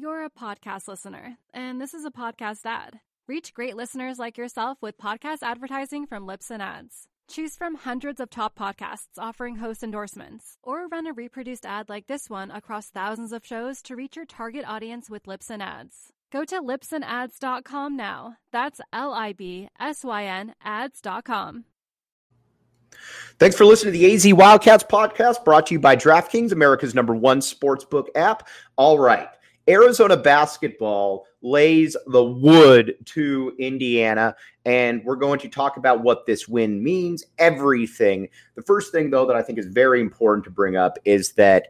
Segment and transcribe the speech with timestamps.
[0.00, 3.00] You're a podcast listener, and this is a podcast ad.
[3.26, 7.08] Reach great listeners like yourself with podcast advertising from Libsyn Ads.
[7.26, 12.06] Choose from hundreds of top podcasts offering host endorsements, or run a reproduced ad like
[12.06, 16.12] this one across thousands of shows to reach your target audience with Libsyn Ads.
[16.30, 18.36] Go to libsynads.com now.
[18.52, 21.64] That's L I B S Y N ads.com.
[23.40, 27.16] Thanks for listening to the AZ Wildcats podcast brought to you by DraftKings, America's number
[27.16, 28.46] one sportsbook app.
[28.76, 29.28] All right.
[29.68, 36.48] Arizona basketball lays the wood to Indiana, and we're going to talk about what this
[36.48, 38.28] win means, everything.
[38.54, 41.68] The first thing, though, that I think is very important to bring up is that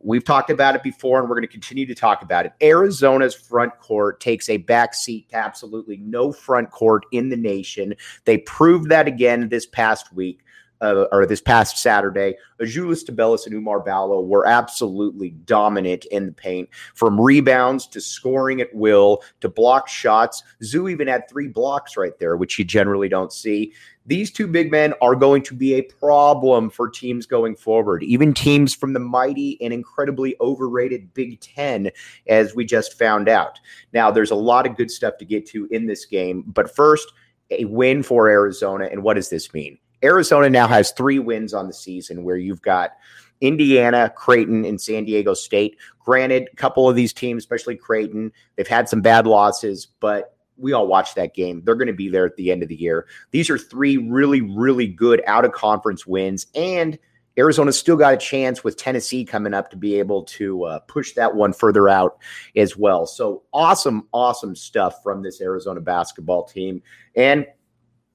[0.00, 2.52] we've talked about it before, and we're going to continue to talk about it.
[2.60, 7.94] Arizona's front court takes a back seat to absolutely no front court in the nation.
[8.24, 10.40] They proved that again this past week
[10.80, 16.32] uh, or this past Saturday, Azuolas Tubelis and Oumar Ballo were absolutely dominant in the
[16.32, 20.42] paint, from rebounds to scoring at will to block shots.
[20.62, 23.72] Zoo even had three blocks right there, which you generally don't see.
[24.06, 28.32] These two big men are going to be a problem for teams going forward, even
[28.32, 31.90] teams from the mighty and incredibly overrated Big Ten,
[32.26, 33.60] as we just found out.
[33.92, 37.12] Now, there's a lot of good stuff to get to in this game, but first,
[37.50, 38.88] a win for Arizona.
[38.90, 39.78] And what does this mean?
[40.02, 42.92] Arizona now has three wins on the season where you've got
[43.40, 45.76] Indiana, Creighton, and San Diego State.
[46.00, 50.72] Granted, a couple of these teams, especially Creighton, they've had some bad losses, but we
[50.72, 51.62] all watched that game.
[51.64, 53.06] They're going to be there at the end of the year.
[53.30, 56.46] These are three really, really good out of conference wins.
[56.54, 56.98] And
[57.38, 61.12] Arizona's still got a chance with Tennessee coming up to be able to uh, push
[61.12, 62.18] that one further out
[62.56, 63.06] as well.
[63.06, 66.82] So awesome, awesome stuff from this Arizona basketball team.
[67.14, 67.46] And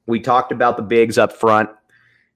[0.06, 1.69] we talked about the bigs up front.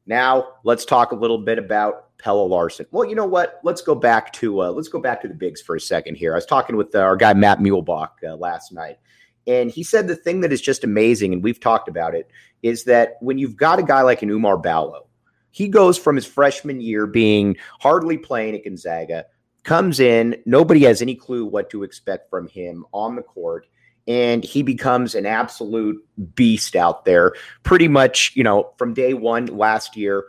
[0.06, 2.86] Now let's talk a little bit about Pelle Larsson.
[2.92, 3.60] Well, you know what?
[3.64, 6.34] Let's go back to uh, let's go back to the bigs for a second here.
[6.34, 8.98] I was talking with uh, our guy Matt Muehlebach uh, last night,
[9.46, 12.30] and he said the thing that is just amazing, and we've talked about it,
[12.64, 15.08] is that when you've got a guy like an Oumar Ballo,
[15.52, 19.26] he goes from his freshman year being hardly playing at Gonzaga,
[19.64, 23.68] comes in, nobody has any clue what to expect from him on the court
[24.08, 26.04] and he becomes an absolute
[26.34, 30.26] beast out there pretty much, you know, from day one last year.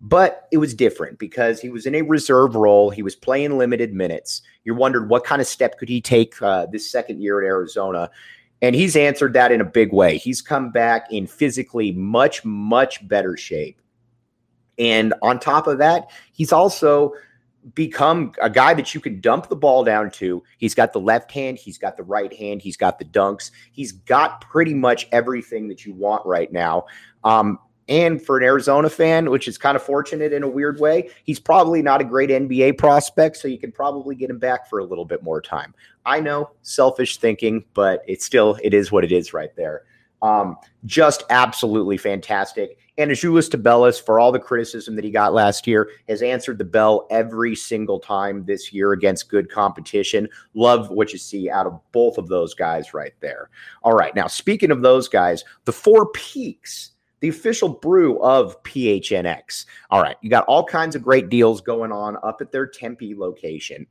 [0.00, 2.90] But it was different because he was in a reserve role.
[2.90, 4.42] He was playing limited minutes.
[4.64, 8.10] You wondered what kind of step could he take uh, this second year at Arizona.
[8.62, 10.18] And he's answered that in a big way.
[10.18, 13.80] He's come back in physically much, much better shape.
[14.78, 17.14] And on top of that, he's also
[17.74, 20.42] become a guy that you can dump the ball down to.
[20.58, 23.50] He's got the left hand, he's got the right hand, he's got the dunks.
[23.72, 26.86] He's got pretty much everything that you want right now.
[27.24, 31.10] Um, and for an Arizona fan, which is kind of fortunate in a weird way,
[31.24, 34.80] he's probably not a great NBA prospect, so you can probably get him back for
[34.80, 35.72] a little bit more time.
[36.04, 39.82] I know, selfish thinking, but it's still it is what it is right there.
[40.22, 42.78] Um, just absolutely fantastic.
[42.98, 46.64] And Azuolas Tubelis, for all the criticism that he got last year, has answered the
[46.64, 50.28] bell every single time this year against good competition.
[50.54, 53.50] Love what you see out of both of those guys right there.
[53.82, 54.14] All right.
[54.14, 59.64] Now, speaking of those guys, the four peaks the official brew of PHNX.
[59.90, 63.14] All right, you got all kinds of great deals going on up at their Tempe
[63.14, 63.86] location.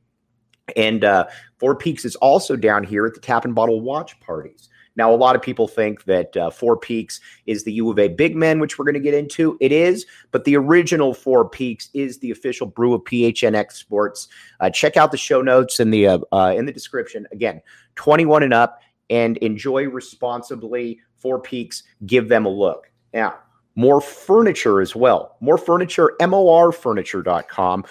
[0.74, 1.26] And uh,
[1.58, 4.68] Four Peaks is also down here at the Tap and Bottle Watch Parties.
[4.96, 8.08] Now, a lot of people think that uh, Four Peaks is the U of A
[8.08, 9.56] Big Men, which we're going to get into.
[9.60, 14.28] It is, but the original Four Peaks is the official brew of PHNX Sports.
[14.60, 17.26] Uh, check out the show notes in the uh, uh in the description.
[17.32, 17.60] Again,
[17.96, 21.00] 21 and up, and enjoy responsibly.
[21.16, 22.90] Four Peaks, give them a look.
[23.12, 23.38] Now,
[23.74, 25.36] more furniture as well.
[25.40, 27.84] More furniture, morfurniture.com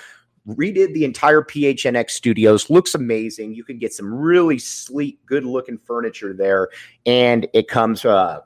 [0.47, 2.69] redid the entire PHNX studios.
[2.69, 3.53] Looks amazing.
[3.53, 6.69] You can get some really sleek, good looking furniture there,
[7.06, 8.06] and it comes.
[8.06, 8.42] Uh,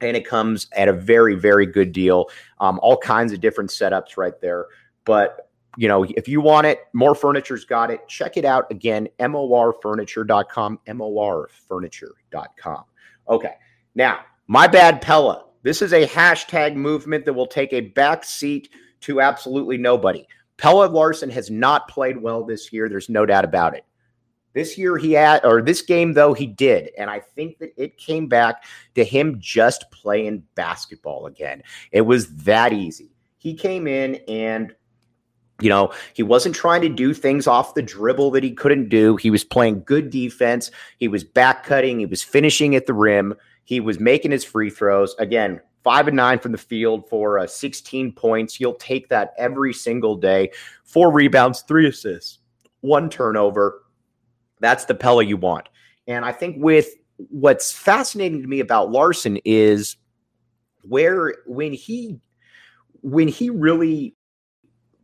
[0.00, 2.26] and it comes at a very, very good deal.
[2.60, 4.66] Um, all kinds of different setups right there.
[5.04, 8.06] But you know, if you want it, more furniture's got it.
[8.08, 12.84] Check it out again, morfurniture.com, morfurniture.com.
[13.28, 13.54] Okay.
[13.94, 15.52] Now, my bad, Pelle.
[15.62, 18.70] This is a hashtag movement that will take a back seat
[19.02, 20.26] to absolutely nobody.
[20.58, 22.88] Pelle Larsson has not played well this year.
[22.88, 23.84] There's no doubt about it.
[24.54, 26.90] This year he had, or this game though, he did.
[26.98, 28.64] And I think that it came back
[28.96, 31.62] to him just playing basketball again.
[31.92, 33.12] It was that easy.
[33.38, 34.74] He came in and
[35.60, 39.16] you know, he wasn't trying to do things off the dribble that he couldn't do.
[39.16, 40.70] He was playing good defense.
[40.98, 41.98] He was back cutting.
[41.98, 43.34] He was finishing at the rim.
[43.64, 45.16] He was making his free throws.
[45.18, 48.60] Again, five and nine from the field for uh, 16 points.
[48.60, 50.50] You'll take that every single day.
[50.84, 52.38] Four rebounds, three assists,
[52.80, 53.82] one turnover.
[54.60, 55.68] That's the Pelle you want.
[56.06, 59.96] And I think with what's fascinating to me about Larsson is
[60.82, 62.18] where when he
[63.02, 64.14] when he really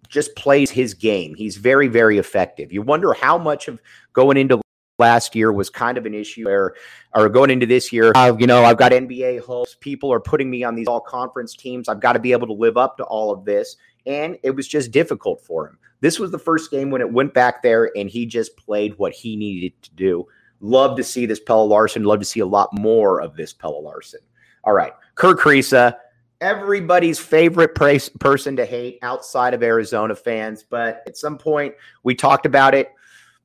[0.09, 2.73] just plays his game, he's very very effective.
[2.73, 3.81] You wonder how much of
[4.12, 4.64] going into
[4.99, 6.75] last year was kind of an issue where,
[7.14, 9.76] or going into this year, uh, you know, I've got NBA hopes.
[9.81, 11.88] People are putting me on these all conference teams.
[11.88, 13.76] I've got to be able to live up to all of this.
[14.06, 15.79] And it was just difficult for him.
[16.00, 19.12] This was the first game when it went back there and he just played what
[19.12, 20.26] he needed to do.
[20.61, 23.82] Love to see this Pelle Larsson Love to see a lot more of this Pelle
[23.82, 24.20] Larsson
[24.64, 24.93] All right.
[25.14, 25.96] Kerr Kriisa,
[26.41, 30.64] everybody's favorite person to hate outside of Arizona fans.
[30.69, 32.93] But at some point, we talked about it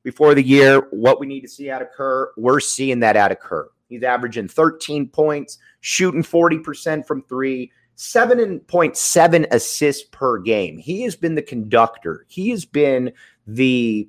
[0.02, 2.32] before the year, what we need to see out of Kerr.
[2.36, 3.70] We're seeing that out of Kerr.
[3.88, 10.78] He's averaging 13 points, shooting 40% from three, 7.7 assists per game.
[10.78, 12.24] He has been the conductor.
[12.28, 13.12] He has been
[13.46, 14.08] the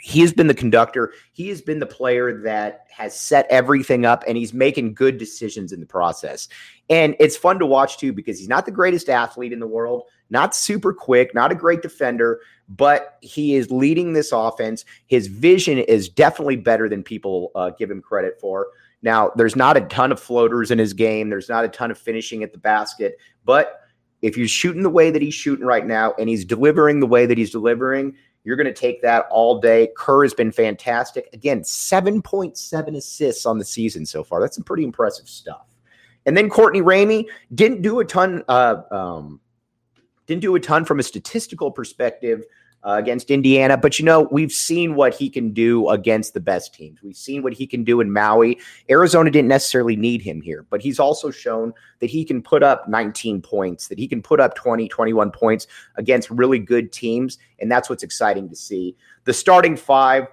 [0.00, 1.14] he has been the conductor.
[1.32, 5.72] He has been the player that has set everything up and he's making good decisions
[5.72, 6.46] in the process.
[6.90, 10.02] And it's fun to watch too because he's not the greatest athlete in the world,
[10.28, 14.84] not super quick, not a great defender, but he is leading this offense.
[15.06, 18.68] His vision is definitely better than people uh, give him credit for.
[19.02, 21.98] Now, there's not a ton of floaters in his game, there's not a ton of
[21.98, 23.80] finishing at the basket, but
[24.22, 27.26] if he's shooting the way that he's shooting right now and he's delivering the way
[27.26, 28.14] that he's delivering,
[28.44, 29.90] you're going to take that all day.
[29.96, 31.28] Kerr has been fantastic.
[31.32, 34.40] Again, 7.7 assists on the season so far.
[34.40, 35.66] That's some pretty impressive stuff.
[36.26, 38.42] And then Courtney Ramey didn't do a ton.
[38.48, 39.40] Uh, um,
[40.26, 42.44] didn't do a ton from a statistical perspective
[42.84, 46.74] uh, against Indiana, but you know, we've seen what he can do against the best
[46.74, 47.02] teams.
[47.02, 48.58] We've seen what he can do in Maui.
[48.90, 52.86] Arizona didn't necessarily need him here, but he's also shown that he can put up
[52.88, 55.66] 19 points, that he can put up 20, 21 points
[55.96, 57.38] against really good teams.
[57.58, 58.96] And that's what's exciting to see.
[59.24, 60.26] The starting five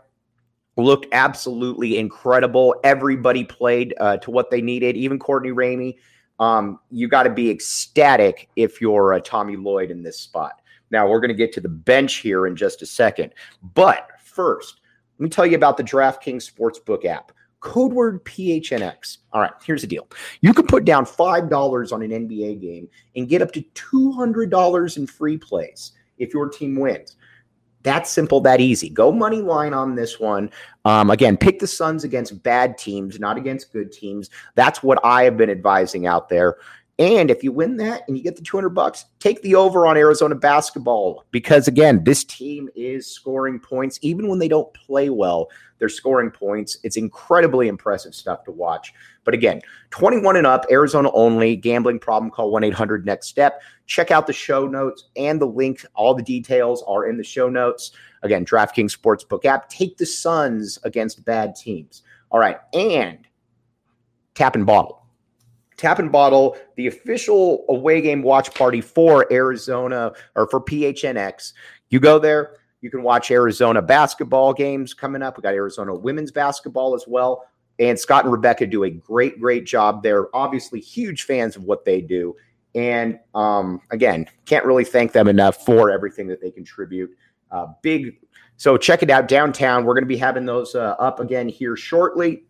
[0.75, 2.75] looked absolutely incredible.
[2.83, 5.95] Everybody played uh, to what they needed, even Courtney Ramey.
[6.39, 10.61] Um, you got to be ecstatic if you're uh, Tommy Lloyd in this spot.
[10.89, 13.33] Now, we're going to get to the bench here in just a second.
[13.73, 14.81] But first,
[15.17, 17.31] let me tell you about the DraftKings Sportsbook app.
[17.61, 19.19] Code word PHNX.
[19.31, 20.07] All right, here's the deal.
[20.41, 25.07] You can put down $5 on an NBA game and get up to $200 in
[25.07, 27.15] free plays if your team wins.
[27.83, 28.89] That simple, that easy.
[28.89, 30.49] Go money line on this one.
[30.85, 34.29] Um, again, pick the Suns against bad teams, not against good teams.
[34.55, 36.57] That's what I have been advising out there.
[37.01, 39.97] And if you win that and you get the 200 bucks, take the over on
[39.97, 45.49] Arizona basketball because again, this team is scoring points even when they don't play well.
[45.79, 46.77] They're scoring points.
[46.83, 48.93] It's incredibly impressive stuff to watch.
[49.23, 53.63] But again, 21 and up, Arizona only, gambling problem call 1-800 next step.
[53.87, 55.83] Check out the show notes and the link.
[55.95, 57.93] All the details are in the show notes.
[58.21, 59.69] Again, DraftKings Sportsbook app.
[59.69, 62.03] Take the Suns against bad teams.
[62.29, 63.17] All right, and
[64.35, 65.00] tap and bottle
[65.81, 71.53] Tap and Bottle, the official away game watch party for Arizona or for PHNX.
[71.89, 75.37] You go there, you can watch Arizona basketball games coming up.
[75.37, 77.45] We got Arizona women's basketball as well.
[77.79, 80.03] And Scott and Rebecca do a great, great job.
[80.03, 82.35] They're obviously huge fans of what they do.
[82.75, 87.09] And um, again, can't really thank them enough for everything that they contribute.
[87.49, 88.17] Uh, big.
[88.57, 89.83] So check it out downtown.
[89.83, 92.43] We're going to be having those uh, up again here shortly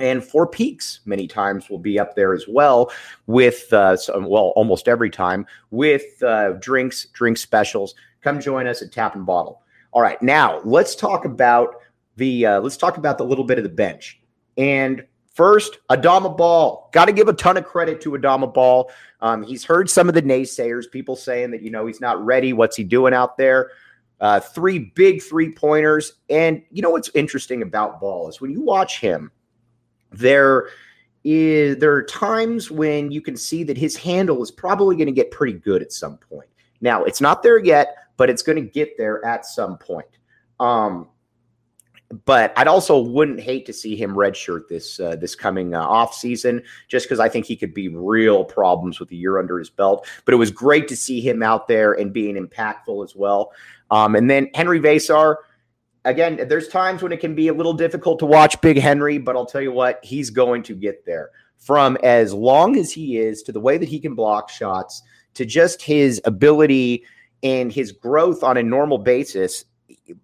[0.00, 2.90] and Four Peaks many times will be up there as well
[3.26, 7.94] with uh, some, well almost every time with uh, drinks drink specials.
[8.22, 9.62] Come join us at tap and bottle.
[9.92, 11.76] All right now let's talk about
[12.16, 14.20] the uh, let's talk about the little bit of the bench.
[14.56, 15.04] And
[15.34, 16.90] first Adama Bal.
[16.92, 18.90] Got to give a ton of credit to Adama Bal.
[19.20, 22.52] Um, he's heard some of the naysayers people saying that you know he's not ready.
[22.52, 23.70] What's he doing out there?
[24.20, 28.60] Uh, three big three pointers and you know what's interesting about Bal is when you
[28.60, 29.32] watch him
[30.12, 30.68] there
[31.22, 35.12] is there are times when you can see that his handle is probably going to
[35.12, 36.48] get pretty good at some point.
[36.80, 40.08] Now, it's not there yet, but it's going to get there at some point.
[40.58, 41.08] Um,
[42.24, 46.14] but I'd also wouldn't hate to see him redshirt this uh, this coming uh, off
[46.14, 49.70] season, just because I think he could be real problems with a year under his
[49.70, 50.08] belt.
[50.24, 53.52] But it was great to see him out there and being impactful as well.
[53.90, 55.36] Um, and then Henry Veesaar,
[56.04, 59.36] again, there's times when it can be a little difficult to watch Big Henry, but
[59.36, 61.30] I'll tell you what, he's going to get there.
[61.58, 65.02] From as long as he is to the way that he can block shots
[65.34, 67.04] to just his ability
[67.42, 69.66] and his growth on a normal basis,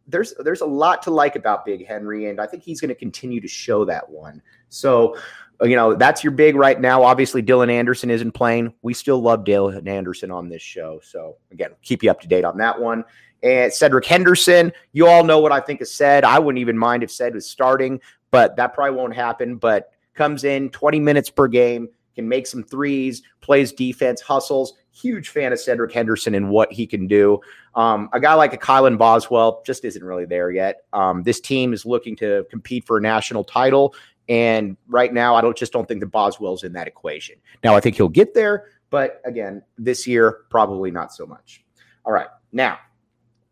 [0.06, 2.94] there's there's a lot to like about Big Henry, and I think he's going to
[2.94, 4.40] continue to show that one.
[4.68, 5.16] So,
[5.62, 7.02] you know, that's your big right now.
[7.02, 8.72] Obviously, Dylan Anderson isn't playing.
[8.82, 11.00] We still love Dylan Anderson on this show.
[11.02, 13.04] So, again, keep you up to date on that one.
[13.42, 16.24] And Cedric Henderson, you all know what I think of Ced.
[16.24, 18.00] I wouldn't even mind if Ced was starting,
[18.30, 19.56] but that probably won't happen.
[19.56, 24.74] But comes in 20 minutes per game, can make some threes, plays defense, hustles.
[24.90, 27.38] Huge fan of Cedric Henderson and what he can do.
[27.74, 30.84] Um, a guy like a Kylan Boswell just isn't really there yet.
[30.94, 33.94] Um, this team is looking to compete for a national title,
[34.26, 37.36] and right now, I don't just don't think that Boswell's in that equation.
[37.62, 41.62] Now, I think he'll get there, but again, this year probably not so much.
[42.06, 42.78] All right, now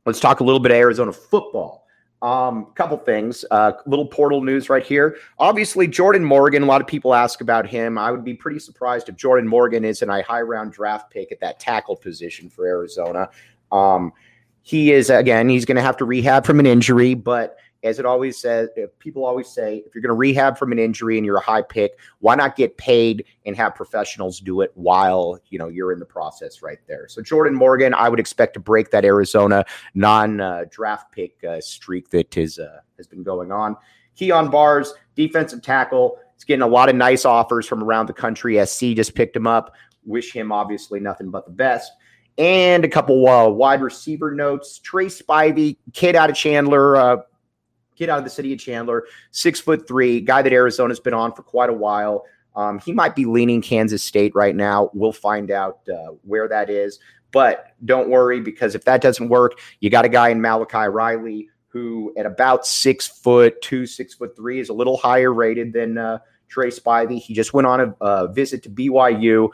[0.07, 1.87] let's talk a little bit of Arizona football.
[2.23, 5.19] Um, couple things, uh, little portal news right here.
[5.39, 6.63] Obviously, Jordan Morgan.
[6.63, 7.99] A lot of people ask about him.
[7.99, 11.41] I would be pretty surprised if Jordan Morgan isn't a high round draft pick at
[11.41, 13.29] that tackle position for Arizona.
[13.71, 14.13] Um,
[14.63, 15.51] he is again.
[15.51, 19.27] He's going to have to rehab from an injury, but as it always says, people
[19.27, 21.99] always say, if you're going to rehab from an injury and you're a high pick,
[22.21, 26.07] why not get paid and have professionals do it while you know you're in the
[26.07, 27.07] process right there?
[27.09, 29.65] So Jordan Morgan, I would expect to break that Arizona
[29.95, 33.77] non-draft pick uh, streak that is uh, has been going on.
[34.19, 38.65] Kyon Barrs, defensive tackle, is getting a lot of nice offers from around the country.
[38.65, 39.75] SC just picked him up.
[40.07, 41.93] Wish him obviously nothing but the best
[42.37, 44.81] and a couple uh, wide receiver notes.
[44.81, 47.17] Trey Spivey, kid out of Chandler, uh,
[47.97, 51.33] kid out of the city of Chandler, six foot three, guy that Arizona's been on
[51.33, 52.25] for quite a while.
[52.57, 54.91] Um, he might be leaning Kansas State right now.
[54.95, 56.99] We'll find out uh, where that is.
[57.33, 61.49] But don't worry, because if that doesn't work, you got a guy in Malachi Riley
[61.67, 65.99] who, at about six foot two, six foot three, is a little higher rated than
[65.99, 67.19] uh, Trey Spivey.
[67.19, 69.49] He just went on a, visit to BYU.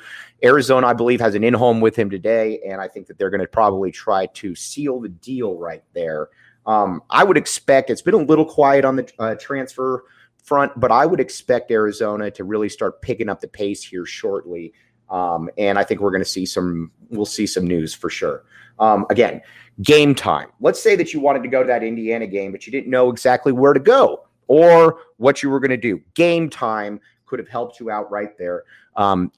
[0.44, 3.30] Arizona, I believe, has an in home with him today, and I think that they're
[3.30, 6.28] going to probably try to seal the deal right there.
[6.70, 10.04] Um, I would expect it's been a little quiet on the uh, transfer
[10.44, 14.72] front, but I would expect Arizona to really start picking up the pace here shortly.
[15.08, 18.44] Um, and I think we're going to see some, we'll see some news for sure.
[18.78, 19.42] Um, again,
[19.82, 20.50] game time.
[20.60, 23.10] Let's say that you wanted to go to that Indiana game, but you didn't know
[23.10, 26.00] exactly where to go or what you were going to do.
[26.14, 28.62] Game time could have helped you out right there.
[28.94, 29.32] Um,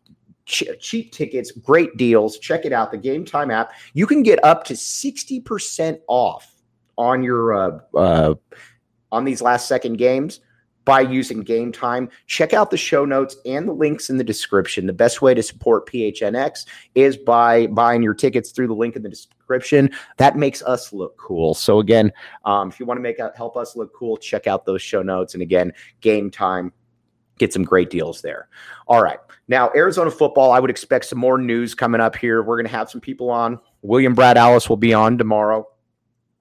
[0.44, 2.38] ch- cheap tickets, great deals.
[2.38, 3.72] Check it out, the Game Time app.
[3.94, 6.52] You can get up to 60% off
[6.96, 8.34] on your uh, uh,
[9.10, 10.40] on these last second games
[10.84, 12.08] by using game time.
[12.26, 14.86] Check out the show notes and the links in the description.
[14.86, 19.02] The best way to support PHNX is by buying your tickets through the link in
[19.02, 19.90] the description.
[20.16, 21.54] That makes us look cool.
[21.54, 22.12] So again,
[22.44, 25.34] um, if you want to make help us look cool, check out those show notes.
[25.34, 26.72] And again, game time.
[27.38, 28.48] Get some great deals there.
[28.86, 29.18] All right.
[29.48, 32.42] Now, Arizona football, I would expect some more news coming up here.
[32.42, 33.58] We're going to have some people on.
[33.80, 35.66] William Brad Alice will be on tomorrow.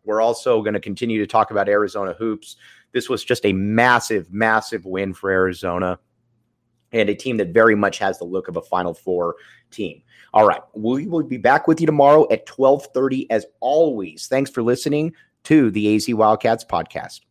[0.04, 2.56] We're also going to continue to talk about Arizona hoops.
[2.92, 6.00] This was just a massive, massive win for Arizona
[6.92, 9.36] and a team that very much has the look of a Final Four
[9.70, 10.02] team.
[10.34, 14.28] All right, we will be back with you tomorrow at 12:30 as always.
[14.28, 17.22] Thanks for listening to the AZ Wildcats podcast.